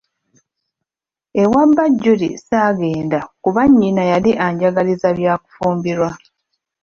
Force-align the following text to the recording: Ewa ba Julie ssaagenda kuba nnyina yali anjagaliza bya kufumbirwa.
Ewa 1.43 1.61
ba 1.75 1.85
Julie 2.01 2.37
ssaagenda 2.39 3.19
kuba 3.43 3.61
nnyina 3.69 4.03
yali 4.11 4.31
anjagaliza 4.45 5.09
bya 5.17 5.33
kufumbirwa. 5.43 6.09